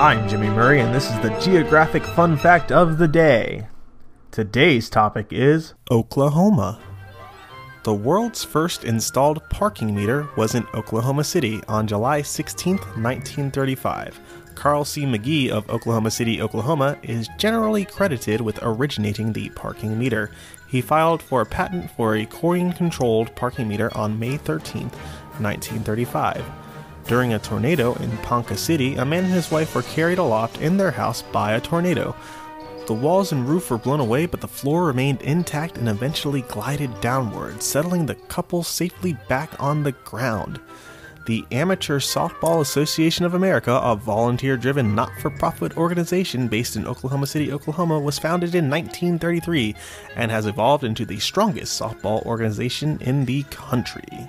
I'm 0.00 0.28
Jimmy 0.28 0.48
Murray, 0.48 0.80
and 0.80 0.94
this 0.94 1.10
is 1.10 1.18
the 1.22 1.36
Geographic 1.40 2.04
Fun 2.04 2.36
Fact 2.36 2.70
of 2.70 2.98
the 2.98 3.08
Day. 3.08 3.66
Today's 4.30 4.88
topic 4.88 5.32
is 5.32 5.74
Oklahoma. 5.90 6.78
The 7.82 7.94
world's 7.94 8.44
first 8.44 8.84
installed 8.84 9.42
parking 9.50 9.92
meter 9.92 10.28
was 10.36 10.54
in 10.54 10.68
Oklahoma 10.72 11.24
City 11.24 11.60
on 11.66 11.88
July 11.88 12.22
16, 12.22 12.76
1935. 12.76 14.20
Carl 14.54 14.84
C. 14.84 15.04
Magee 15.04 15.50
of 15.50 15.68
Oklahoma 15.68 16.12
City, 16.12 16.40
Oklahoma, 16.40 16.96
is 17.02 17.28
generally 17.36 17.84
credited 17.84 18.40
with 18.40 18.60
originating 18.62 19.32
the 19.32 19.48
parking 19.50 19.98
meter. 19.98 20.30
He 20.68 20.80
filed 20.80 21.20
for 21.20 21.40
a 21.40 21.46
patent 21.46 21.90
for 21.90 22.14
a 22.14 22.24
coin 22.24 22.72
controlled 22.72 23.34
parking 23.34 23.66
meter 23.66 23.90
on 23.98 24.16
May 24.16 24.36
13, 24.36 24.82
1935. 25.40 26.44
During 27.08 27.32
a 27.32 27.38
tornado 27.38 27.94
in 27.94 28.14
Ponca 28.18 28.54
City, 28.54 28.96
a 28.96 29.04
man 29.04 29.24
and 29.24 29.32
his 29.32 29.50
wife 29.50 29.74
were 29.74 29.80
carried 29.80 30.18
aloft 30.18 30.60
in 30.60 30.76
their 30.76 30.90
house 30.90 31.22
by 31.22 31.54
a 31.54 31.60
tornado. 31.60 32.14
The 32.86 32.92
walls 32.92 33.32
and 33.32 33.48
roof 33.48 33.70
were 33.70 33.78
blown 33.78 34.00
away, 34.00 34.26
but 34.26 34.42
the 34.42 34.46
floor 34.46 34.84
remained 34.84 35.22
intact 35.22 35.78
and 35.78 35.88
eventually 35.88 36.42
glided 36.42 37.00
downward, 37.00 37.62
settling 37.62 38.04
the 38.04 38.14
couple 38.14 38.62
safely 38.62 39.16
back 39.26 39.50
on 39.58 39.82
the 39.82 39.92
ground. 39.92 40.60
The 41.24 41.46
Amateur 41.50 41.98
Softball 41.98 42.60
Association 42.60 43.24
of 43.24 43.32
America, 43.32 43.72
a 43.82 43.96
volunteer 43.96 44.58
driven 44.58 44.94
not 44.94 45.10
for 45.18 45.30
profit 45.30 45.78
organization 45.78 46.46
based 46.46 46.76
in 46.76 46.86
Oklahoma 46.86 47.26
City, 47.26 47.52
Oklahoma, 47.52 47.98
was 47.98 48.18
founded 48.18 48.54
in 48.54 48.68
1933 48.68 49.74
and 50.14 50.30
has 50.30 50.44
evolved 50.44 50.84
into 50.84 51.06
the 51.06 51.20
strongest 51.20 51.80
softball 51.80 52.22
organization 52.26 52.98
in 53.00 53.24
the 53.24 53.44
country. 53.44 54.28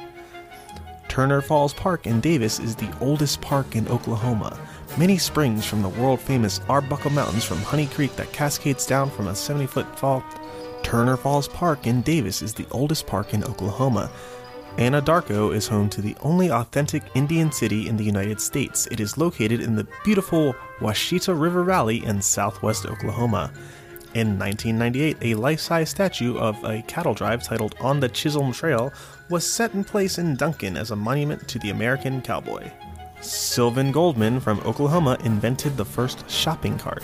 Turner 1.19 1.41
Falls 1.41 1.73
Park 1.73 2.07
in 2.07 2.21
Davis 2.21 2.61
is 2.61 2.77
the 2.77 2.89
oldest 3.01 3.41
park 3.41 3.75
in 3.75 3.85
Oklahoma. 3.89 4.57
Many 4.97 5.17
springs 5.17 5.65
from 5.65 5.81
the 5.81 5.89
world 5.89 6.21
famous 6.21 6.61
Arbuckle 6.69 7.11
Mountains 7.11 7.43
from 7.43 7.57
Honey 7.57 7.87
Creek 7.87 8.15
that 8.15 8.31
cascades 8.31 8.85
down 8.85 9.09
from 9.09 9.27
a 9.27 9.35
70 9.35 9.67
foot 9.67 9.99
fall. 9.99 10.23
Turner 10.81 11.17
Falls 11.17 11.49
Park 11.49 11.87
in 11.87 12.03
Davis 12.03 12.41
is 12.41 12.53
the 12.53 12.65
oldest 12.71 13.05
park 13.05 13.33
in 13.33 13.43
Oklahoma. 13.43 14.09
Anadarko 14.77 15.53
is 15.53 15.67
home 15.67 15.89
to 15.89 16.01
the 16.01 16.15
only 16.21 16.51
authentic 16.51 17.03
Indian 17.15 17.51
city 17.51 17.89
in 17.89 17.97
the 17.97 18.05
United 18.05 18.39
States. 18.39 18.87
It 18.87 19.01
is 19.01 19.17
located 19.17 19.59
in 19.59 19.75
the 19.75 19.87
beautiful 20.05 20.55
Washita 20.79 21.37
River 21.37 21.65
Valley 21.65 22.01
in 22.05 22.21
southwest 22.21 22.85
Oklahoma. 22.85 23.51
In 24.15 24.39
1998, 24.39 25.17
a 25.21 25.35
life 25.35 25.59
size 25.59 25.89
statue 25.91 26.35
of 26.37 26.63
a 26.63 26.81
cattle 26.83 27.13
drive 27.13 27.43
titled 27.43 27.75
On 27.79 27.99
the 27.99 28.09
Chisholm 28.09 28.51
Trail 28.51 28.91
was 29.29 29.45
set 29.45 29.75
in 29.75 29.83
place 29.83 30.17
in 30.17 30.35
Duncan 30.35 30.75
as 30.75 30.89
a 30.89 30.95
monument 30.95 31.47
to 31.47 31.59
the 31.59 31.69
American 31.69 32.19
cowboy. 32.21 32.71
Sylvan 33.21 33.91
Goldman 33.91 34.39
from 34.39 34.61
Oklahoma 34.61 35.17
invented 35.23 35.77
the 35.77 35.85
first 35.85 36.27
shopping 36.27 36.79
cart. 36.79 37.03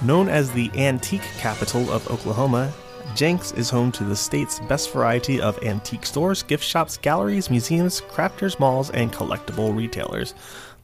Known 0.00 0.30
as 0.30 0.50
the 0.50 0.70
antique 0.74 1.28
capital 1.38 1.90
of 1.90 2.10
Oklahoma, 2.10 2.72
Jenks 3.16 3.52
is 3.52 3.70
home 3.70 3.90
to 3.92 4.04
the 4.04 4.14
state's 4.14 4.60
best 4.60 4.92
variety 4.92 5.40
of 5.40 5.58
antique 5.64 6.04
stores, 6.04 6.42
gift 6.42 6.62
shops, 6.62 6.98
galleries, 6.98 7.48
museums, 7.48 8.02
crafters 8.02 8.60
malls, 8.60 8.90
and 8.90 9.10
collectible 9.10 9.74
retailers. 9.74 10.34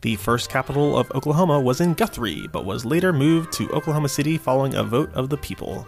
The 0.01 0.17
first 0.17 0.49
capital 0.49 0.97
of 0.97 1.11
Oklahoma 1.11 1.61
was 1.61 1.83
in 1.83 1.93
Guthrie, 1.93 2.49
but 2.51 2.65
was 2.65 2.87
later 2.87 3.13
moved 3.13 3.53
to 3.53 3.71
Oklahoma 3.73 4.09
City 4.09 4.39
following 4.39 4.75
a 4.75 4.83
vote 4.83 5.13
of 5.13 5.29
the 5.29 5.37
people. 5.37 5.87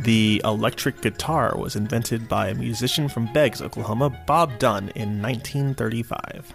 The 0.00 0.42
electric 0.44 1.02
guitar 1.02 1.56
was 1.56 1.76
invented 1.76 2.28
by 2.28 2.48
a 2.48 2.54
musician 2.54 3.08
from 3.08 3.32
Beggs, 3.32 3.62
Oklahoma, 3.62 4.10
Bob 4.26 4.58
Dunn, 4.58 4.88
in 4.96 5.22
1935. 5.22 6.52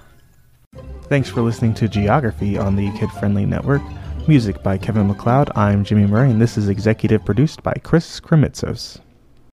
Thanks 1.03 1.29
for 1.29 1.41
listening 1.41 1.73
to 1.75 1.87
Geography 1.87 2.57
on 2.57 2.75
the 2.75 2.91
Kid 2.99 3.09
Friendly 3.11 3.45
Network. 3.45 3.81
Music 4.27 4.61
by 4.61 4.77
Kevin 4.77 5.07
MacLeod. 5.07 5.51
I'm 5.55 5.85
Jimmy 5.85 6.05
Murray, 6.05 6.31
and 6.31 6.41
this 6.41 6.57
is 6.57 6.67
executive 6.67 7.23
produced 7.23 7.63
by 7.63 7.75
Chris 7.81 8.19
Kremitzos. 8.19 8.99